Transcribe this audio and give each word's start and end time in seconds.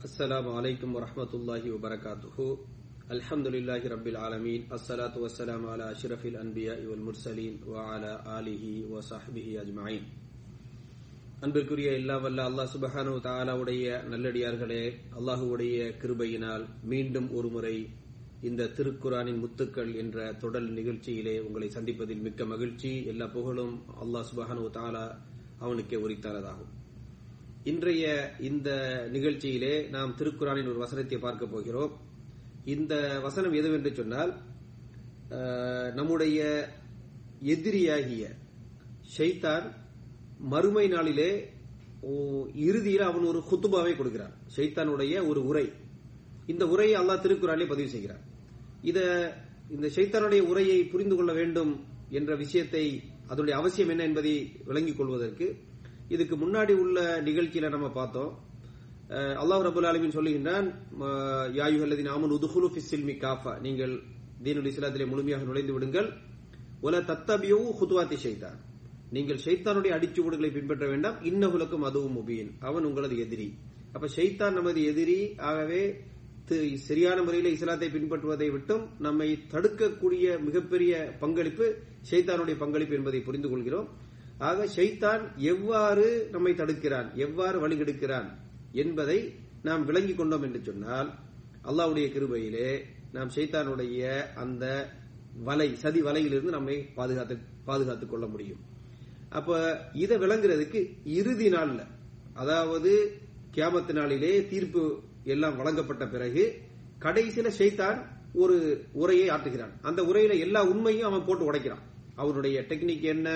السلام 0.00 0.46
عليكم 0.50 0.88
ورحمة 0.88 1.32
الله 1.34 1.62
وبركاته 1.70 2.36
الحمد 3.10 3.46
لله 3.48 3.82
رب 3.86 4.06
العالمين 4.06 4.60
الصلاة 4.70 5.14
والسلام 5.16 5.62
على 5.66 5.84
أشرف 5.90 6.22
الأنبياء 6.26 6.80
والمرسلين 6.84 7.54
وعلى 7.64 8.12
آله 8.38 8.64
وصحبه 8.86 9.46
أجمعين 9.60 10.04
அன்பிற்குரிய 11.42 11.88
எல்லா 11.92 12.14
வல்ல 12.16 12.44
அல்லாஹ் 12.48 12.70
சுபஹானு 12.74 13.10
தாலாவுடைய 13.24 13.86
நல்லடியார்களே 14.12 14.84
அல்லாஹுவுடைய 15.18 15.78
கிருபையினால் 16.02 16.64
மீண்டும் 16.92 17.28
ஒருமுறை 17.38 17.74
இந்த 18.42 18.68
திருக்குரானின் 18.76 19.42
முத்துக்கள் 19.42 19.92
என்ற 20.02 20.16
தொடர் 20.42 20.68
நிகழ்ச்சியிலே 20.78 21.34
உங்களை 21.46 21.68
சந்திப்பதில் 21.76 22.24
மிக்க 22.26 22.44
மகிழ்ச்சி 22.52 22.92
எல்லா 23.12 23.28
புகழும் 23.36 23.74
அல்லாஹ் 24.04 24.26
சுபஹானு 24.30 24.64
தாலா 24.78 25.04
அவனுக்கே 25.60 25.98
உரித்தானதாகும் 26.04 26.72
இன்றைய 27.67 28.05
இந்த 28.49 28.69
நிகழ்ச்சியிலே 29.13 29.71
நாம் 29.95 30.11
திருக்குறானின் 30.19 30.69
ஒரு 30.71 30.79
வசனத்தை 30.83 31.17
பார்க்க 31.25 31.45
போகிறோம். 31.45 31.91
இந்த 32.73 32.93
வசனம் 33.25 33.57
எதுவென்று 33.59 33.91
சொன்னால் 33.97 34.31
நம்முடைய 35.97 36.39
எதிரியாகிய 37.53 38.23
ஷைத்தான் 39.15 39.65
மறுமை 40.53 40.85
நாளிலே 40.95 41.29
இறுதியில் 42.67 43.05
அவன் 43.09 43.29
ஒரு 43.31 43.39
குத்துபாவை 43.49 43.93
கொடுக்கிறான். 43.95 44.35
ஷைத்தானுடைய 44.55 45.13
ஒரு 45.27 45.43
உரை. 45.49 45.67
இந்த 46.53 46.65
உரையை 46.73 46.95
அல்லாஹ் 47.01 47.23
திருக்குறானிலே 47.25 47.71
பதிவு 47.71 47.89
செய்கிறார் 47.95 48.23
இத 48.89 48.99
இந்த 49.75 49.87
ஷைத்தானுடைய 49.95 50.43
உரையை 50.51 50.77
புரிந்து 50.93 51.15
கொள்ள 51.15 51.33
வேண்டும் 51.39 51.73
என்ற 52.19 52.31
விஷயத்தை 52.43 52.85
அதனுடைய 53.27 53.55
அவசியம் 53.61 53.91
என்ன 53.93 54.03
என்பதை 54.09 54.35
விளங்கிக் 54.69 54.99
கொள்வதற்கு 54.99 55.47
இதுக்கு 56.15 56.35
முன்னாடி 56.43 56.73
உள்ள 56.83 56.99
நிகழ்ச்சியில 57.27 57.69
நம்ம 57.75 57.87
பார்த்தோம். 57.97 58.31
அல்லாஹ் 59.41 59.63
ரபுல் 59.67 59.87
ஆலமீன் 59.89 60.15
சொல்லுகின்றான் 60.17 60.67
யாயுகல்லதின் 61.59 62.09
ஆமன் 62.15 62.33
உதுகுலு 62.37 62.67
ஃபிஸ்ஸில்மி 62.73 63.15
காஃபா. 63.25 63.53
நீங்கள் 63.65 63.93
தீனுல் 64.45 64.69
இஸ்லாத்திலே 64.71 65.07
முழுமையாக 65.11 65.47
நுழைந்து 65.49 65.73
விடுங்கள். 65.75 66.09
ஒல 66.87 66.99
தத்தபியோ 67.11 67.59
ஹுத்வாத்தி 67.79 68.17
ஷைத்தான். 68.25 68.59
நீங்கள் 69.15 69.39
ஷைத்தானுடைய 69.45 69.91
அடிச்சுவடுகளை 69.97 70.49
பின்பற்ற 70.57 70.85
வேண்டாம். 70.91 71.17
இன்னகுலக்கும் 71.29 71.85
அதுவும் 71.89 72.15
முபீன். 72.17 72.51
அவன் 72.69 72.87
உங்களது 72.89 73.15
எதிரி. 73.25 73.47
அப்ப 73.95 74.09
ஷைத்தான் 74.17 74.57
நமது 74.59 74.81
எதிரி. 74.91 75.19
ஆகவே 75.49 75.81
சரியான 76.89 77.17
முறையில் 77.25 77.53
இஸ்லாத்தை 77.55 77.87
பின்பற்றுவதை 77.95 78.47
விட்டும் 78.53 78.85
நம்மை 79.05 79.27
தடுக்கக்கூடிய 79.53 80.25
மிகப்பெரிய 80.45 80.93
பங்களிப்பு 81.23 81.65
ஷைத்தானுடைய 82.11 82.55
பங்களிப்பு 82.63 82.95
என்பதை 82.99 83.19
புரிந்து 83.27 83.49
கொள்கிறோம். 83.49 83.89
ஆக 84.39 84.65
ஷைத்தான் 84.65 85.35
எவ்வாறு 85.35 86.27
நம்மை 86.31 86.53
தடுக்கிறான்? 86.53 87.13
எவ்வாறு 87.13 87.67
வழிகெடுக்கிறான்? 87.67 88.29
என்பதை 88.71 89.33
நாம் 89.63 89.85
விளங்கிக் 89.85 90.17
கொண்டோம் 90.17 90.41
என்று 90.41 90.61
சொன்னால் 90.65 91.13
அல்லாவுடைய 91.63 92.07
கிருபையிலே 92.07 92.81
நாம் 93.13 93.29
ஷைத்தானுடைய 93.35 94.33
அந்த 94.35 94.89
வலை 95.43 95.75
சதி 95.75 96.01
வலையிலிருந்து 96.01 96.49
நம்மை 96.49 96.81
பாதுகாத்து 96.95 97.37
பாதுகாத்துக் 97.65 98.09
கொள்ள 98.09 98.25
முடியும். 98.25 98.59
அப்ப 99.29 99.79
இதை 99.93 100.17
விளங்குறதுக்கு 100.17 100.97
இறுதி 101.03 101.51
நாள்ல 101.51 101.79
அதாவது 102.33 103.17
கியாமத்து 103.55 103.93
நாளிலே 103.93 104.47
தீர்ப்பு 104.47 104.99
எல்லாம் 105.23 105.57
வழங்கப்பட்ட 105.57 106.07
பிறகு 106.07 106.61
கடைசியில 106.99 107.51
ஷைத்தான் 107.57 108.05
ஒரு 108.33 108.85
உரையை 108.91 109.29
ஆற்றுகிறான். 109.29 109.71
அந்த 109.81 110.01
உரையில 110.01 110.39
எல்லா 110.39 110.63
உண்மையும் 110.63 111.13
அவன் 111.13 111.25
போட்டு 111.25 111.53
உடைக்கிறான். 111.53 111.97
அவனுடைய 112.23 112.57
டெக்னிக் 112.69 113.05
என்ன 113.13 113.27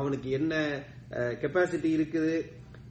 அவனுக்கு 0.00 0.28
என்ன 0.38 0.54
கெப்பாசிட்டி 1.42 1.90
இருக்குது 1.98 2.34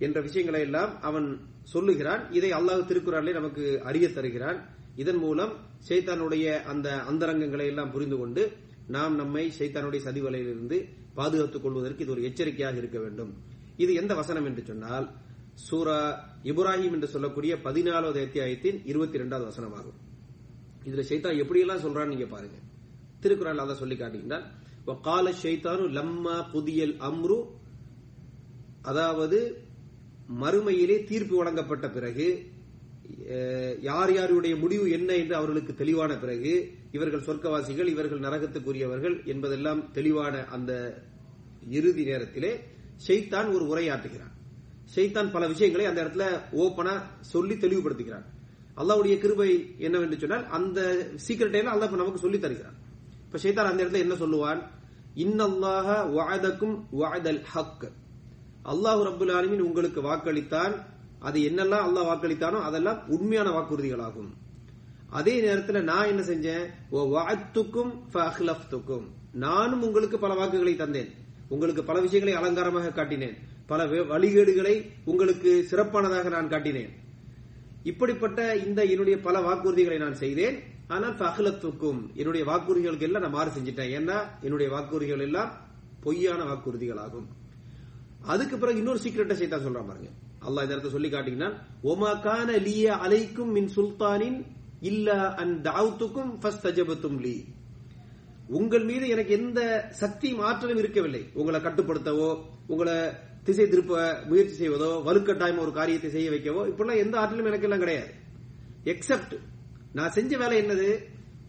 என்ற 0.06 0.18
விஷயங்களை 0.28 0.62
எல்லாம் 0.68 0.92
அவன் 1.10 1.28
சொல்லுகிறான். 1.74 2.22
இதை 2.38 2.50
அல்லாஹ் 2.58 2.88
திருக்குறாலே 2.90 3.32
நமக்கு 3.40 3.64
அறிய 3.90 4.08
தருகிறான். 4.18 4.60
இதன் 5.02 5.22
மூலம் 5.26 5.54
சைத்தானுடைய 5.88 6.46
அந்த 6.72 6.88
அந்தரங்கங்களை 7.12 7.66
எல்லாம் 7.72 7.94
புரிந்து 7.96 8.18
கொண்டு 8.22 8.44
நாம் 8.96 9.16
நம்மை 9.22 9.44
சைத்தானுடைய 9.60 10.02
சதிவலையிலிருந்து 10.08 10.78
பாதுகாத்துக் 11.18 11.64
கொள்வதற்கு 11.66 12.04
இது 12.06 12.14
ஒரு 12.16 12.26
எச்சரிக்கையாக 12.30 12.78
இருக்க 12.82 12.98
வேண்டும். 13.06 13.32
இது 13.84 13.92
எந்த 14.02 14.14
வசனம் 14.22 14.48
என்று 14.50 14.64
சொன்னால் 14.70 15.08
சூரா 15.68 16.00
இப்ராஹிம் 16.52 16.96
என்று 16.96 17.10
சொல்லக்கூடிய 17.14 17.54
பதினாலாவது 17.68 18.20
அத்தியாயத்தின் 18.28 18.78
இருபத்தி 18.92 19.18
இரண்டாவது 19.20 19.48
வசனமாகும். 19.52 19.98
இதுல 20.88 21.04
ஷைத்தான் 21.10 21.40
எப்படியெல்லாம் 21.44 21.84
சொல்றான்னு 21.86 22.14
நீங்க 22.14 22.28
பாருங்க. 22.36 22.58
திருக்குறள் 23.24 23.64
அதை 23.66 23.76
சொல்லி 23.82 23.96
காட்டுகின்றான். 24.02 24.46
கால 25.02 25.32
ஷைத்தானு 25.42 25.86
லம்மா 25.92 26.36
புதியல் 26.52 26.96
அம்ரு 27.00 27.38
அதாவது 28.82 29.40
மறுமையிலே 30.42 30.98
தீர்ப்பு 31.06 31.36
வழங்கப்பட்ட 31.38 31.90
பிறகு 31.90 32.28
யார் 33.82 34.12
யாருடைய 34.12 34.54
முடிவு 34.56 34.86
என்ன 34.90 35.10
என்று 35.14 35.36
அவர்களுக்கு 35.36 35.74
தெளிவான 35.76 36.12
பிறகு 36.18 36.54
இவர்கள் 36.92 37.22
சொர்க்கவாசிகள் 37.22 37.88
இவர்கள் 37.88 38.20
நரகத்துக்குரியவர்கள் 38.20 39.16
என்பதெல்லாம் 39.26 39.82
தெளிவான 39.94 40.46
அந்த 40.48 40.72
இறுதி 41.72 42.04
நேரத்திலே 42.04 42.52
ஷைத்தான் 43.08 43.50
ஒரு 43.54 43.66
உரையாற்றுகிறான் 43.66 44.34
ஷைத்தான் 44.96 45.32
பல 45.32 45.48
விஷயங்களை 45.48 45.86
அந்த 45.86 46.00
இடத்துல 46.04 46.26
ஓபனா 46.58 46.94
சொல்லி 47.22 47.56
தெளிவுபடுத்துகிறான் 47.56 48.28
அல்லாவுடைய 48.78 49.16
கிருபை 49.18 49.52
என்னவென்று 49.80 50.18
சொன்னால் 50.18 50.46
அந்த 50.50 50.80
சீக்கிரட்டை 51.28 51.60
எல்லாம் 51.60 51.76
அல்லாஹ் 51.76 52.02
நமக்கு 52.02 52.20
சொல்லி 52.20 52.40
தருகிறான் 52.40 52.78
இப்ப 53.32 53.40
ஷைத்தான் 53.40 53.68
அந்த 53.68 53.84
இடத்துல 53.84 53.94
என்ன 53.94 54.14
சொல்லுவான்? 54.14 54.62
இன்னல்லாஹ 55.16 56.12
வாதக்கும் 56.12 56.88
வாதல் 56.92 57.42
ஹக். 57.42 57.92
அல்லாஹ் 58.66 58.84
ரபுல் 58.84 59.20
ஆலமின் 59.20 59.60
உங்களுக்கு 59.60 60.02
வாக்களித்தான். 60.02 60.72
அது 61.20 61.40
என்னெல்லாம் 61.40 61.62
அல்லாஹ் 61.62 61.96
வாக்களித்தானோ 61.96 62.62
அதெல்லாம் 62.62 63.10
உண்மையான 63.10 63.50
வாக்குறுதிகளாகும். 63.50 64.30
அதே 65.10 65.42
நேரத்துல 65.42 65.82
நான் 65.82 66.08
என்ன 66.08 66.22
செஞ்சேன்? 66.22 66.66
"வ 66.92 67.10
நானும் 69.34 69.84
உங்களுக்கு 69.84 70.20
பல 70.20 70.34
வாக்குகளை 70.34 70.76
தந்தேன். 70.76 71.12
உங்களுக்கு 71.50 71.84
பல 71.84 72.00
விஷயங்களை 72.00 72.40
அலங்காரமாக 72.40 72.90
காட்டினேன். 72.90 73.38
பல 73.66 73.86
வே- 73.86 73.88
வழிகேடுகளை 73.88 74.90
உங்களுக்கு 75.06 75.64
சிறப்பானதாக 75.64 76.30
நான் 76.30 76.48
காட்டினேன். 76.48 76.90
இப்படிப்பட்ட 77.84 78.56
இந்த 78.56 78.84
என்னுடைய 78.84 79.20
பல 79.20 79.40
வாக்குறுதிகளை 79.40 79.98
நான் 79.98 80.16
செய்தேன். 80.16 80.60
ஆனால் 80.96 81.16
ஃபஅக்லஃப்துக்கும் 81.20 82.02
என்னுடைய 82.20 82.44
வாக்குறுதிகளுக்கு 82.50 83.08
எல்லாம் 83.08 83.24
நான் 83.26 83.36
மாறு 83.38 83.50
செஞ்சிட்டேன். 83.56 83.92
ஏன்னா 83.98 84.18
என்னுடைய 84.46 84.68
வாக்குறுதிகள் 84.76 85.26
எல்லாம் 85.28 85.50
பொய்யான 86.06 86.42
வாக்குறுதிகளாகும். 86.50 87.28
அதுக்கு 88.34 88.56
பிறகு 88.62 88.82
இன்னொரு 88.82 89.02
சீக்கிரட்டை 89.04 89.36
செய்தா 89.42 89.58
சொல்றான் 89.66 89.90
பாருங்க. 89.90 90.12
அல்லாஹ் 90.48 90.66
இந்த 90.66 90.74
இடத்துல 90.76 90.96
சொல்லி 90.96 91.10
காட்டினான் 91.12 91.58
ஒமா 91.92 92.12
கான 92.26 92.50
லிய 92.68 92.96
அலைக்கும் 93.06 93.52
மின் 93.58 93.70
சுல்தானின் 93.76 94.40
இல்ல 94.92 95.16
அன் 95.42 95.54
தாவுத்துக்கும் 95.68 96.32
ஃபஸ்தஜபத்தும் 96.42 97.20
லீ. 97.26 97.36
உங்கள் 98.58 98.86
மீது 98.90 99.06
எனக்கு 99.14 99.32
எந்த 99.40 99.62
சக்தியும் 100.02 100.44
ஆற்றலும் 100.50 100.82
இருக்கவில்லை. 100.84 101.24
உங்களை 101.40 101.60
கட்டுப்படுத்தவோ 101.68 102.30
உங்களை 102.74 102.96
திசை 103.48 103.66
திருப்ப 103.74 103.98
முயற்சி 104.30 104.56
செய்வதோ 104.62 104.90
வலுக்கட்டாயமா 105.08 105.64
ஒரு 105.66 105.74
காரியத்தை 105.80 106.10
செய்ய 106.16 106.30
வைக்கவோ 106.36 106.64
இப்படிலாம் 106.72 107.04
எந்த 107.04 107.16
ஆற்றலும் 107.22 107.50
எனக்கு 107.52 107.68
எல்லாம் 107.70 107.84
கிடையாது. 107.84 108.12
எக்ஸப்ட் 108.94 109.36
நான் 109.98 110.16
செஞ்ச 110.18 110.32
வேலை 110.42 110.56
என்னது? 110.64 110.90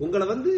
உங்களை 0.05 0.27
வந்து 0.35 0.53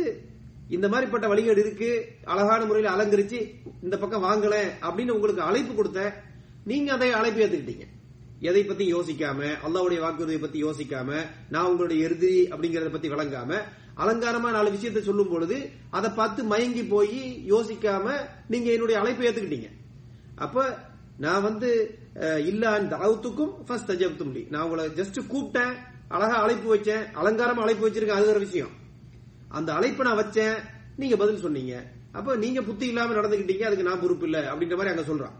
இந்த 0.76 0.86
மாதிரிப்பட்ட 0.88 1.26
வழிகள் 1.30 1.60
இருக்கு 1.62 1.88
அழகான 2.32 2.60
முறையில் 2.64 2.92
அலங்கரிச்சு 2.94 3.38
இந்த 3.84 3.96
பக்கம் 4.02 4.26
வாங்கல 4.26 4.56
அப்படின்னு 4.86 5.14
உங்களுக்கு 5.16 5.48
அழைப்பு 5.48 5.72
கொடுத்தேன் 5.74 6.12
நீங்க 6.70 6.88
அதை 6.96 7.08
அழைப்பு 7.20 7.40
ஏத்துக்கிட்டீங்க. 7.44 7.86
எதை 8.48 8.62
பத்தி 8.64 8.84
யோசிக்காம 8.94 9.40
அல்லாவுடைய 9.66 9.98
வாக்குறுதியை 10.04 10.40
பத்தி 10.42 10.58
யோசிக்காம 10.66 11.10
நான் 11.54 11.68
உங்களுடைய 11.70 11.98
இறுதி 12.06 12.34
அப்படிங்கறத 12.52 12.90
பத்தி 12.94 13.10
விளங்காம 13.14 13.58
அலங்காரமா 14.02 14.50
நாலு 14.56 14.68
விஷயத்தை 14.76 15.02
சொல்லும் 15.08 15.32
பொழுது 15.32 15.56
அதை 15.96 16.10
பார்த்து 16.20 16.40
மயங்கி 16.52 16.84
போய் 16.94 17.20
யோசிக்காம 17.52 18.06
நீங்க 18.52 18.68
என்னுடைய 18.76 18.98
அழைப்பை 19.00 19.26
ஏத்துக்கிட்டீங்க. 19.28 19.70
அப்ப 20.44 20.64
நான் 21.24 21.46
வந்து 21.48 21.70
இல்ல 22.50 22.62
அந்த 22.78 22.94
அளவுத்துக்கும் 23.02 23.52
ஃபர்ஸ்ட் 23.66 23.92
அஜப்தும் 23.94 24.32
நான் 24.52 24.64
உங்களை 24.66 24.84
ஜஸ்ட் 25.00 25.18
கூப்பிட்டேன். 25.32 25.74
அழகா 26.10 26.36
அழைப்பு 26.42 26.76
வச்சேன் 26.76 27.02
அலங்காரமா 27.14 27.62
அழைப்பு 27.64 27.84
வச்சிருக்கேன் 27.88 28.18
அது 28.20 28.28
ஒரு 28.28 28.38
விஷயம். 28.38 28.72
அந்த 29.48 29.72
அழைப்பை 29.72 30.06
நான் 30.06 30.18
வச்சேன் 30.18 30.54
நீங்க 30.96 31.16
பதில் 31.16 31.38
சொன்னீங்க. 31.38 31.74
அப்ப 32.12 32.36
நீங்க 32.36 32.62
புத்தி 32.62 32.86
இல்லாம 32.86 33.14
நடந்துகிட்டீங்க 33.14 33.62
அதுக்கு 33.62 33.84
நான் 33.84 34.00
பொறுப்பு 34.00 34.24
இல்ல 34.24 34.38
அப்படின்ற 34.52 34.76
மாதிரி 34.76 34.92
அங்க 34.94 35.04
சொல்றான். 35.12 35.36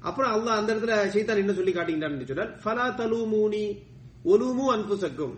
அப்புறம் 0.00 0.32
அல்லாஹ் 0.32 0.58
அந்த 0.60 0.74
இடத்துல 0.74 0.94
சைத்தான் 1.14 1.36
என்ன 1.36 1.52
சொல்லி 1.52 1.72
காட்டிக்கிட்டான்னு 1.72 2.26
சொன்னால் 2.26 2.54
ஃபலா 2.64 2.86
தலூமூனி 3.00 3.64
ஒலுமு 4.24 4.66
அன்புசக்கும். 4.74 5.36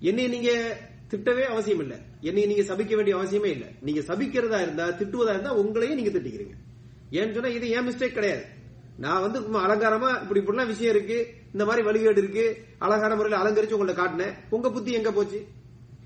என்னை 0.00 0.28
நீங்க 0.28 0.50
திட்டவே 1.08 1.44
அவசியம் 1.44 1.80
இல்ல. 1.80 1.94
என்னை 2.20 2.46
நீங்க 2.46 2.74
சபிக்க 2.74 2.94
வேண்டிய 2.94 3.16
அவசியமே 3.16 3.44
இல்ல. 3.44 3.66
நீங்க 3.80 4.00
சபிக்கிறதா 4.00 4.60
இருந்தா 4.60 4.88
திட்டுவதா 4.88 5.32
இருந்தா 5.36 5.58
உங்களையே 5.58 5.94
நீங்க 5.94 6.18
திட்டிக்கிறீங்க. 6.18 6.56
ஏன்னு 7.10 7.32
சொன்னா 7.32 7.48
இது 7.48 7.68
ஏன் 7.70 7.88
மிஸ்டேக் 7.88 8.18
கிடையாது. 8.18 8.44
நான் 8.96 9.20
வந்து 9.20 9.42
சும்மா 9.42 9.60
அலங்காரமா 9.66 10.22
இப்படி 10.22 10.40
இப்படிலாம் 10.40 10.66
விஷயம் 10.66 10.94
இருக்கு. 10.94 11.40
இந்த 11.52 11.64
மாதிரி 11.64 11.88
வழிகேடு 11.88 12.16
இருக்கு. 12.16 12.64
அழகான 12.78 13.16
முறையில் 13.16 13.40
அலங்கரிச்சு 13.40 13.72
உங்களை 13.72 13.94
காட்டினேன். 13.94 14.34
உங்க 14.50 14.70
புத்தி 14.70 14.92
எங்க 14.92 15.12
போச்சு? 15.12 15.46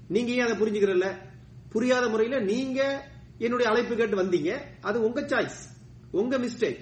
நீங்க 0.08 0.32
ஏன் 0.32 0.40
அதை 0.40 0.56
புரிஞ்சுக்கிறல்ல? 0.56 1.16
புரியாத 1.70 2.08
முறையில 2.08 2.40
நீங்க 2.40 3.08
என்னுடைய 3.38 3.72
அழைப்பு 3.72 3.96
கேட்டு 3.96 4.22
வந்தீங்க. 4.22 4.56
அது 4.80 5.04
உங்க 5.04 5.20
சாய்ஸ் 5.20 5.58
உங்க 6.10 6.38
மிஸ்டேக் 6.38 6.76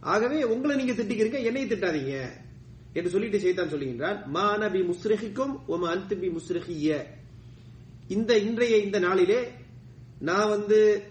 ஆகவே 0.00 0.44
உங்களை 0.44 0.76
நீங்க 0.76 1.02
திட்டிக்கிறீங்க 1.02 1.42
என்னைய 1.42 1.66
திட்டாதீங்க. 1.66 2.30
என்று 2.92 3.10
சொல்லிட்டு 3.10 3.40
செய்தான் 3.40 3.68
சொல்லுகின்றான் 3.68 4.26
மா 4.26 4.56
முஸ்ரஹிக்கும் 4.56 4.94
முஸ்ரிஹிக்கும் 4.94 5.60
ஒம 5.68 5.78
அன்து 5.78 6.16
பி 6.16 6.30
இந்த 8.08 8.38
இன்றைய 8.38 8.76
இந்த 8.76 8.98
நாளிலே 8.98 9.48
நான் 10.18 10.48
வந்து 10.48 11.09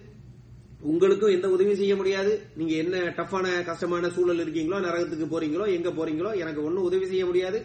உங்களுக்கும் 0.82 1.32
எந்த 1.32 1.50
உதவியும் 1.50 1.80
செய்ய 1.80 1.96
முடியாது. 1.96 2.32
நீங்க 2.56 2.74
என்ன 2.74 2.98
டஃப்பான 3.18 3.64
கஷ்டமான 3.66 4.10
சூழல் 4.10 4.44
இருக்கீங்களோ 4.44 4.78
நரகத்துக்கு 4.86 5.28
போறீங்களோ 5.34 5.66
எங்க 5.78 5.90
போறீங்களோ 5.90 6.32
எனக்கு 6.36 6.64
ஒன்னும் 6.64 6.84
உதவி 6.84 7.08
செய்ய 7.08 7.26
முடியாது. 7.26 7.60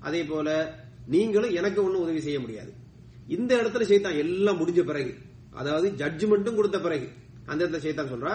அதே 0.00 0.22
போல 0.24 0.48
நீங்களும் 1.06 1.50
எனக்கு 1.50 1.84
ஒன்னும் 1.84 2.02
உதவி 2.02 2.20
செய்ய 2.20 2.40
முடியாது. 2.40 2.72
இந்த 3.26 3.56
இடத்துல 3.56 3.86
சைத்தான் 3.92 4.18
எல்லாம் 4.24 4.60
முடிஞ்ச 4.60 4.82
பிறகு 4.84 5.14
அதாவது 5.50 5.88
ஜட்ஜ்மெண்ட்டும் 5.90 6.54
கொடுத்த 6.54 6.78
பிறகு 6.78 7.08
அந்த 7.46 7.60
இடத்துல 7.64 7.82
சைத்தான் 7.86 8.12
சொல்றா 8.12 8.34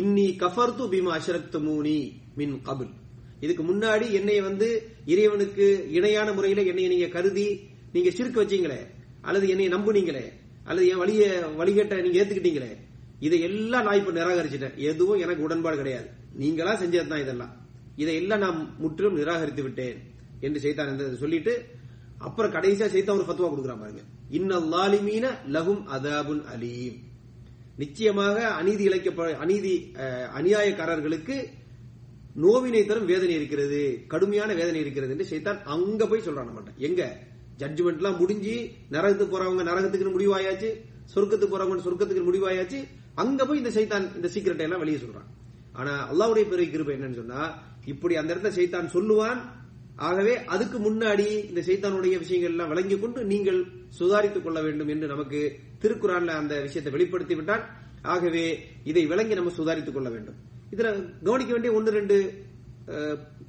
இன்னி 0.00 0.26
கஃபர்து 0.42 0.84
பீமா 0.92 1.10
அஷரத் 1.18 1.58
மூனி 1.68 1.96
மின் 2.36 2.54
கபுல். 2.68 2.92
இதுக்கு 3.40 3.62
முன்னாடி 3.62 4.06
என்னை 4.10 4.40
வந்து 4.40 4.68
இறைவனுக்கு 5.06 5.88
இணையான 5.90 6.32
முறையில 6.32 6.62
என்னை 6.62 6.88
நீங்க 6.88 7.06
கருதி 7.06 7.48
நீங்க 7.92 8.10
சிறுக்கு 8.10 8.42
வச்சீங்களே 8.42 8.80
அல்லது 9.22 9.46
என்னை 9.48 9.68
நம்புனீங்களே 9.68 10.24
அல்லது 10.64 10.86
என் 10.88 10.96
வழிய 10.96 11.22
வழிகட்ட 11.60 12.02
நீங்க 12.02 12.18
ஏத்துக்கிட்டீங்களே 12.22 12.70
இதை 13.26 13.38
எல்லாம் 13.48 13.84
நான் 13.86 13.98
இப்ப 14.00 14.12
நிராகரிச்சிட்டேன். 14.18 14.76
எதுவும் 14.90 15.22
எனக்கு 15.24 15.44
உடன்பாடு 15.46 15.76
கிடையாது. 15.80 16.08
நீங்களா 16.42 16.72
செஞ்சது 16.82 17.10
தான் 17.12 17.22
இதெல்லாம். 17.24 17.52
இதை 18.02 18.14
எல்லாம் 18.20 18.42
நான் 18.44 18.58
முற்றிலும் 18.82 19.18
நிராகரித்து 19.20 19.62
விட்டேன் 19.66 19.98
என்று 20.46 20.60
செய்தான் 20.64 21.22
சொல்லிட்டு 21.24 21.54
அப்புறம் 22.26 22.54
கடைசியா 22.56 22.86
செய்தான் 22.94 23.18
ஒரு 23.18 23.26
ஃபத்துவா 23.28 23.50
கொடுக்குறான் 23.52 23.82
பாருங்க. 23.82 24.02
இன்னல்லாலிமீன 24.38 25.26
லகும் 25.56 25.82
அதாபுன் 25.96 26.44
அலீம். 26.52 26.98
நிச்சயமாக 27.82 28.38
அநீதி 28.60 28.84
இழைக்க 28.88 29.26
அநீதி 29.44 29.74
அநியாயக்காரர்களுக்கு 30.38 31.36
நோவினை 32.42 32.82
தரும் 32.90 33.08
வேதனை 33.10 33.34
இருக்கிறது 33.38 33.80
கடுமையான 34.12 34.50
வேதனை 34.60 34.78
இருக்கிறது 34.82 35.14
என்று 35.14 35.26
செய்தான் 35.30 35.58
அங்க 35.74 36.02
போய் 36.10 36.24
சொல்றான் 36.26 36.48
நம்மகிட்ட 36.48 36.84
எங்க? 36.88 37.02
ஜட்ஜ்மெண்ட் 37.60 38.00
எல்லாம் 38.00 38.18
முடிஞ்சு 38.20 38.54
நரகத்துக்கு 38.94 39.34
போறவங்க 39.34 39.64
நரகத்துக்கு 39.70 40.14
முடிவாயாச்சு 40.16 40.70
சொர்க்கத்துக்கு 41.14 41.54
போறவங்க 41.54 41.84
சொர்க்கத்துக்கு 41.86 42.28
முடிவாயாச்சு 42.28 42.80
அங்க 43.14 43.44
போய் 43.46 43.60
இந்த 43.62 43.72
சைத்தான் 43.78 44.06
இந்த 44.18 44.28
சீக்கிரட்டை 44.34 44.64
எல்லாம் 44.66 44.82
வெளியே 44.82 44.98
சொல்றான். 45.04 45.28
ஆனா 45.78 45.92
அல்லாவுடைய 46.12 46.44
பெரிய 46.52 46.66
கிருபை 46.70 46.94
என்னன்னு 46.96 47.20
சொன்னா 47.20 47.42
இப்படி 47.92 48.14
அந்த 48.20 48.30
இடத்துல 48.34 48.52
சைத்தான் 48.58 48.94
சொல்லுவான். 48.96 49.40
ஆகவே 50.08 50.34
அதுக்கு 50.54 50.78
முன்னாடி 50.78 51.26
இந்த 51.48 51.60
சைத்தானுடைய 51.68 52.14
விஷயங்கள் 52.22 52.52
எல்லாம் 52.54 52.70
விளங்கிக் 52.72 53.02
கொண்டு 53.02 53.20
நீங்கள் 53.32 53.58
சுதாரித்துக் 53.98 54.46
கொள்ள 54.46 54.58
வேண்டும் 54.66 54.90
என்று 54.94 55.06
நமக்கு 55.12 55.40
திருக்குறான்ல 55.82 56.34
அந்த 56.42 56.54
விஷயத்தை 56.66 56.92
வெளிப்படுத்தி 56.96 57.34
விட்டான். 57.38 57.64
ஆகவே 58.14 58.44
இதை 58.90 59.02
விளங்கி 59.12 59.34
நம்ம 59.38 59.52
சுதாரித்துக் 59.58 59.96
கொள்ள 59.96 60.10
வேண்டும். 60.14 60.38
இதுல 60.74 60.88
கவனிக்க 61.26 61.52
வேண்டிய 61.52 61.72
ஒன்று 61.78 61.92
ரெண்டு 61.98 62.16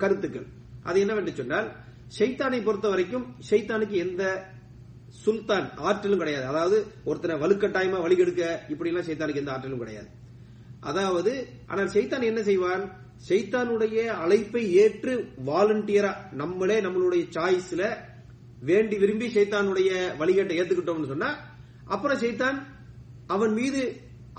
கருத்துக்கள். 0.01 0.47
அது 0.89 0.97
என்னவென்று 1.03 1.33
சொன்னால் 1.39 1.69
ஷைத்தானை 2.17 2.59
பொறுத்த 2.63 2.87
வரைக்கும் 2.93 3.25
ஷைத்தானுக்கு 3.49 3.95
எந்த 4.05 4.23
சுல்தான் 5.21 5.67
ஆற்றலும் 5.87 6.21
கிடையாது. 6.21 6.45
அதாவது 6.51 6.77
ஒருத்தனை 7.09 7.35
வலுக்கட்டாயமா 7.43 7.99
வழிகெடுக்க 8.05 8.43
இப்படி 8.73 8.89
எல்லாம் 8.91 9.07
சைத்தானுக்கு 9.09 9.41
எந்த 9.43 9.53
ஆற்றலும் 9.55 9.83
கிடையாது. 9.83 10.09
அதாவது 10.91 11.33
ஆனால் 11.71 11.91
சைத்தான் 11.95 12.29
என்ன 12.29 12.41
செய்வான்? 12.49 12.83
சைத்தானுடைய 13.27 13.97
அழைப்பை 14.23 14.63
ஏற்று 14.83 15.13
வாலண்டியரா 15.49 16.11
நம்மளே 16.41 16.77
நம்மளுடைய 16.85 17.23
சாய்ஸ்ல 17.35 17.83
வேண்டி 18.69 18.95
விரும்பி 19.03 19.27
சைத்தானுடைய 19.35 19.91
வழிகேட்டை 20.21 20.57
ஏத்துக்கிட்டோம்னு 20.61 21.11
சொன்னா 21.13 21.29
அப்புறம் 21.93 22.21
சைத்தான் 22.23 22.57
அவன் 23.35 23.53
மீது 23.59 23.81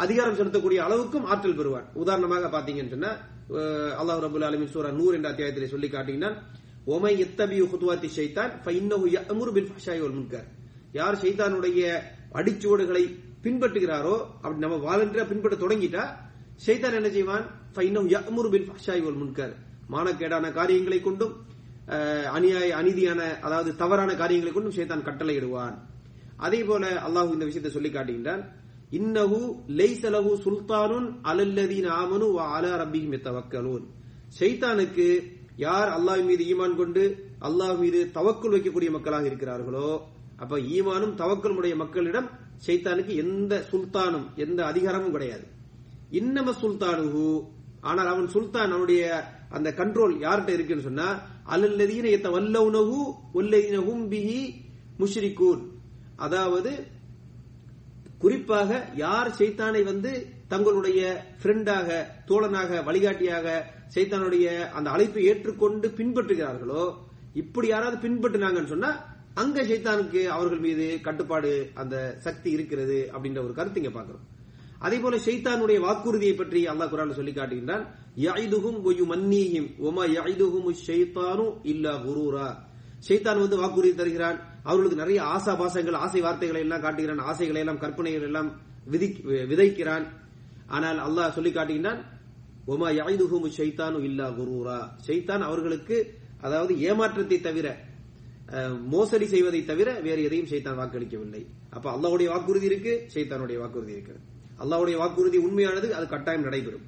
அதிகாரம் 0.05 0.37
செலுத்தக்கூடிய 0.39 0.79
அளவுக்கும் 0.87 1.29
ஆற்றல் 1.33 1.59
பெறுவான். 1.61 1.87
உதாரணமாக 2.03 2.51
பாத்தீங்கன்னு 2.57 2.95
சொன்னா 2.97 3.13
அல்லாஹ் 4.01 4.23
ரபுல் 4.27 4.47
அலமின் 4.49 4.73
சூரா 4.75 4.91
நூறு 5.01 5.17
என்ற 5.19 5.29
அத்தியாயத்திலே 5.33 5.69
சொல்லி 5.73 5.89
காட்டிங்கன்னா 5.95 6.31
ஒமை 6.95 7.13
எத்தபி 7.25 7.59
ஹுதுவாத்தி 7.73 8.09
முன்கர். 10.19 10.47
யார் 10.99 11.21
ஷைத்தானுடைய 11.23 11.81
அடிச்சுவடுகளை 12.39 13.05
பின்பற்றுகிறாரோ 13.45 14.15
அப்படி 14.43 14.65
நம்ம 14.65 14.77
வாலண்டியா 14.87 15.25
பின்பற்ற 15.31 15.57
தொடங்கிட்டா 15.63 16.05
செய்தான் 16.67 16.97
என்ன 16.99 17.09
செய்வான்? 17.17 17.45
ஃபைன்னஹு 17.75 18.11
யஅமுரு 18.15 18.49
பில் 18.53 18.69
ஃபஹ்ஷாய் 18.69 19.03
வல் 19.07 19.21
முன்கர். 19.23 19.55
மானக்கேடான 19.93 20.47
காரியங்களை 20.59 20.99
கொண்டும் 21.07 21.35
அநியாய 22.37 22.69
அநீதியான 22.81 23.21
அதாவது 23.47 23.71
தவறான 23.81 24.11
காரியங்களை 24.21 24.53
கொண்டும் 24.53 24.77
சேத்தான் 24.79 25.07
கட்டளை 25.09 25.35
இடுவான் 25.41 25.77
அதே 26.47 26.61
போல 26.69 26.85
அல்லாஹ் 27.07 27.35
இந்த 27.35 27.47
விஷயத்தை 27.49 27.73
சொல்லி 27.75 27.91
காட்டுகின்றான். 27.97 28.43
இன்னஹு 28.99 29.41
லைசலஹு 29.81 30.33
சுல்தானுன் 30.47 31.09
அலல்லதீன 31.31 31.87
ஆமனு 32.01 32.27
வ 32.39 32.41
அலா 32.57 32.73
ரப்பிஹிம் 32.83 33.15
யத்தவக்கலூன். 33.17 33.85
ஷைத்தானுக்கு 34.39 35.09
யார் 35.67 35.91
அல்லாஹ் 35.97 36.23
மீது 36.31 36.43
ஈமான் 36.53 36.81
கொண்டு 36.81 37.05
அல்லாஹ் 37.49 37.77
மீது 37.83 38.01
தவக்குள் 38.17 38.55
வைக்கக்கூடிய 38.57 38.91
மக்களாக 38.97 39.27
இருக்கிறார்களோ 39.31 39.89
அப்ப 40.43 40.59
ஈமானும் 40.77 41.15
தவக்கலுடைய 41.21 41.75
மக்களிடம் 41.83 42.29
சைத்தானுக்கு 42.67 43.13
எந்த 43.25 43.55
சுல்தானும் 43.71 44.27
எந்த 44.45 44.61
அதிகாரமும் 44.71 45.15
கிடையாது. 45.17 45.45
இன்னம 46.21 46.55
சுல்தானு 46.63 47.27
ஆனால் 47.91 48.11
அவன் 48.13 48.29
சுல்தான் 48.35 48.73
அவனுடைய 48.73 49.05
அந்த 49.57 49.69
கண்ட்ரோல் 49.81 50.15
யார்கிட்ட 50.25 50.51
இருக்குன்னு 50.57 50.89
சொன்னா 50.89 51.09
அல்லல்லதீன 51.55 52.11
எத்த 52.17 52.29
வல்லவுனஹு 52.37 52.99
வல்லதீனஹும் 53.37 54.05
பிஹி 54.13 54.41
முஷ்ரிகூன். 55.01 55.63
அதாவது 56.25 56.73
குறிப்பாக 58.23 58.71
யார் 59.05 59.31
சைத்தானை 59.39 59.83
வந்து 59.91 60.13
தங்களுடைய 60.53 61.01
ஃப்ரெண்டாக 61.41 61.89
தோழனாக 62.29 62.81
வழிகாட்டியாக 62.89 63.47
சைத்தானுடைய 63.95 64.47
அந்த 64.77 64.89
அழைப்பை 64.95 65.25
ஏற்றுக்கொண்டு 65.31 65.89
பின்பற்றுகிறார்களோ 65.99 66.85
இப்படி 67.43 67.67
யாராவது 67.71 67.97
பின்பற்றினாங்கன்னு 68.05 68.73
சொன்னா 68.75 68.93
அங்க 69.35 69.63
ஷைத்தானுக்கு 69.63 70.25
அவர்கள் 70.25 70.59
மீது 70.59 70.99
கட்டுப்பாடு 71.03 71.71
அந்த 71.75 72.17
சக்தி 72.19 72.51
இருக்கிறது 72.51 73.11
அப்படின்ற 73.13 73.45
ஒரு 73.45 73.53
கருத்து 73.55 73.83
இங்க 73.83 74.01
பாக்குறோம் 74.01 74.33
அதே 74.79 74.99
போல 74.99 75.17
ஷைத்தானுடைய 75.17 75.81
வாக்குறுதியை 75.81 76.35
பற்றி 76.35 76.67
அல்லாஹ் 76.67 76.89
குரான் 76.89 77.13
சொல்லி 77.13 77.31
காட்டுகின்றான். 77.31 77.87
யைதுஹும் 78.17 78.81
வயு 78.85 79.05
மன்னீஹிம் 79.11 79.79
ஒமா 79.79 80.05
யைதுஹும் 80.05 80.75
ஷைத்தானு 80.87 81.61
இல்லா 81.63 81.97
குரூரா. 81.97 82.55
ஷைத்தான் 83.09 83.39
வந்து 83.39 83.57
வாக்குறுதி 83.57 83.95
தருகிறான். 83.95 84.41
அவர்களுக்கு 84.63 84.97
நிறைய 84.97 85.23
ஆசா 85.23 85.59
பாசங்கள் 85.59 85.95
ஆசை 85.95 86.21
வார்த்தைகளை 86.21 86.63
எல்லாம் 86.63 86.81
காட்டுகிறான். 86.81 87.19
ஆசைகளை 87.19 87.61
எல்லாம் 87.61 87.79
கற்பனைகள் 87.79 88.23
எல்லாம் 88.23 88.53
விதி- 88.91 89.25
விதைக்கிறான். 89.25 90.07
ஆனால் 90.67 90.99
அல்லாஹ் 90.99 91.33
சொல்லி 91.33 91.51
காட்டுகின்றான் 91.51 92.05
ஒமா 92.67 92.91
யாயுதுஹும் 92.91 93.51
ஷைத்தானு 93.57 94.03
இல்லா 94.03 94.31
குரூரா. 94.31 94.89
ஷைத்தான் 95.07 95.39
அவர்களுக்கு 95.39 96.19
அதாவது 96.41 96.81
ஏமாற்றத்தை 96.81 97.41
தவிர 97.41 97.93
மோசடி 98.93 99.27
செய்வதை 99.27 99.61
தவிர 99.65 99.89
வேறு 100.07 100.23
எதையும் 100.29 100.49
ஷைத்தான் 100.51 100.79
வாக்களிக்கவில்லை. 100.81 101.43
அப்ப 101.77 101.87
அல்லாவுடைய 101.97 102.29
வாக்குறுதி 102.33 102.67
இருக்கு 102.71 102.93
சைத்தானுடைய 103.15 103.59
வாக்குறுதி 103.63 103.93
இருக்கு. 103.97 104.15
அல்லாவுடைய 104.63 104.97
வாக்குறுதி 105.03 105.39
உண்மையானது 105.47 105.89
அது 105.99 106.07
கட்டாயம் 106.09 106.47
நடைபெறும். 106.49 106.85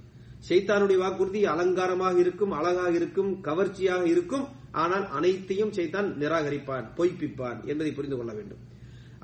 சைத்தானுடைய 0.49 0.99
வாக்குறுதி 1.05 1.41
அலங்காரமாக 1.53 2.17
இருக்கும் 2.25 2.53
அழகாக 2.59 2.93
இருக்கும் 3.01 3.31
கவர்ச்சியாக 3.49 4.05
இருக்கும் 4.15 4.47
ஆனால் 4.83 5.07
அனைத்தையும் 5.19 5.73
சைத்தான் 5.77 6.09
நிராகரிப்பான் 6.23 6.87
பொய்ப்பிப்பான் 6.99 7.59
என்பதை 7.71 7.93
புரிந்து 7.93 8.17
கொள்ள 8.17 8.33
வேண்டும். 8.39 8.63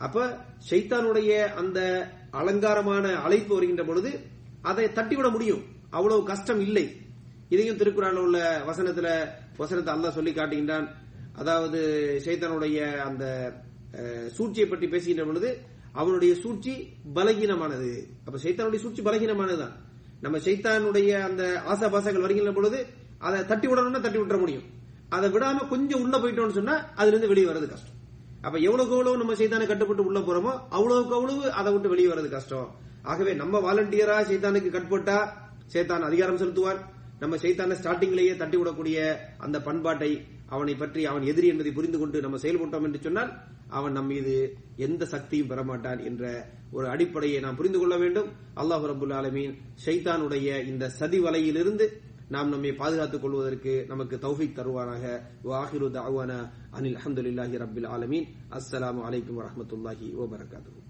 அப்ப 0.06 0.26
சைத்தானுடைய 0.70 1.32
அந்த 1.62 1.80
அலங்காரமான 2.40 3.06
அழைப்பு 3.26 3.52
வருகின்ற 3.54 3.84
பொழுது 3.84 4.12
அதை 4.70 4.86
தட்டிவிட 4.98 5.28
முடியும். 5.30 5.62
அவ்வளவு 5.90 6.22
கஷ்டம் 6.32 6.60
இல்லை. 6.60 6.86
இதையும் 7.54 7.78
திருக்குறான்ல 7.80 8.24
உள்ள 8.26 8.38
வசனத்துல 8.70 9.08
வசனத்தை 9.62 9.92
அல்லாஹ் 9.94 10.16
சொல்லி 10.18 10.32
காட்டுகின்றான். 10.34 10.86
அதாவது 11.40 11.80
சைத்தனுடைய 12.24 12.78
அந்த 13.08 13.24
சூழ்ச்சியை 14.36 14.66
பற்றி 14.68 14.86
பேசுகின்ற 14.92 15.24
பொழுது 15.28 15.48
அவனுடைய 16.00 16.32
சூழ்ச்சி 16.42 16.74
பலகீனமானது. 17.16 17.90
அப்ப 18.26 18.38
சைத்தானுடைய 18.44 18.80
சூழ்ச்சி 18.84 19.02
பலகீனமானதுதான். 19.08 19.74
நம்ம 20.24 20.38
சைத்தானுடைய 20.46 21.10
அந்த 21.28 21.42
ஆசாபாசங்கள் 21.72 22.24
வருகின்ற 22.26 22.52
பொழுது 22.58 22.78
அதை 23.26 23.40
தட்டி 23.50 23.66
விடணும்னா 23.70 24.00
தட்டி 24.04 24.20
விட்டுற 24.20 24.38
முடியும். 24.44 24.66
அதை 25.16 25.28
விடாம 25.34 25.66
கொஞ்சம் 25.72 26.02
உள்ள 26.04 26.16
போயிட்டோம்னு 26.18 26.58
சொன்னா 26.58 26.76
அதுல 26.98 27.12
இருந்து 27.12 27.30
வெளியே 27.32 27.48
வர்றது 27.48 27.68
கஷ்டம். 27.72 27.98
அப்ப 28.46 28.56
எவ்வளவுக்கு 28.66 28.96
எவ்வளவு 28.96 29.20
நம்ம 29.22 29.34
சைத்தானை 29.40 29.66
கட்டுப்பட்டு 29.72 30.06
உள்ள 30.10 30.20
போறோமோ 30.28 30.52
அவ்வளவுக்கு 30.76 31.14
அவ்வளவு 31.18 31.52
அதை 31.58 31.72
விட்டு 31.72 31.92
வெளியே 31.92 32.08
வர்றது 32.12 32.30
கஷ்டம். 32.36 32.70
ஆகவே 33.10 33.32
நம்ம 33.42 33.60
வாலண்டியரா 33.66 34.16
சைத்தானுக்கு 34.30 34.70
கட்பட்டா 34.76 35.18
சைத்தான் 35.74 36.06
அதிகாரம் 36.08 36.40
செலுத்துவார். 36.42 36.80
நம்ம 37.22 37.36
சைத்தான 37.42 37.76
ஸ்டார்டிங்லேயே 37.80 38.32
தட்டி 38.40 38.56
விடக்கூடிய 38.60 38.98
அந்த 39.44 39.56
பண்பாட்டை 39.68 40.10
அவனை 40.54 40.74
பற்றி 40.82 41.02
அவன் 41.10 41.28
எதிரி 41.32 41.46
என்பதை 41.52 41.72
புரிந்து 41.78 41.98
கொண்டு 42.00 42.24
நம்ம 42.24 42.40
செயல்பட்டோம் 42.44 42.86
என்று 42.88 43.00
சொன்னால் 43.06 43.32
அவன் 43.78 43.96
நம் 43.96 44.10
மீது 44.12 44.34
எந்த 44.86 45.02
சக்தியும் 45.12 45.50
பெறமாட்டான் 45.50 46.00
என்ற 46.08 46.24
ஒரு 46.76 46.86
அடிப்படையை 46.94 47.38
நாம் 47.44 47.58
புரிந்து 47.60 47.78
கொள்ள 47.80 47.96
வேண்டும். 48.02 48.28
அல்லாஹ் 48.62 48.86
ரபுல் 48.92 49.14
ஆலமீன் 49.18 49.54
ஷைத்தானுடைய 49.84 50.48
இந்த 50.72 50.90
சதி 51.00 51.20
வலையிலிருந்து 51.26 51.86
நாம் 52.34 52.52
நம்மை 52.54 52.70
பாதுகாத்துக் 52.82 53.24
கொள்வதற்கு 53.24 53.72
நமக்கு 53.88 54.16
தௌஃபீக் 54.24 54.58
தருவானாக. 54.58 55.04
வாஹிரு 55.50 55.88
தாவானா 55.96 56.38
அனில் 56.78 56.98
அஹமதுல்லாஹி 57.00 57.60
ரபில் 57.64 57.90
ஆலமீன். 57.96 58.28
அஸ்ஸலாமு 58.58 59.02
அலைக்கும் 59.08 59.40
வரஹ்மத்துல்லாஹி 59.40 60.08
வபரகாத்துஹு. 60.20 60.81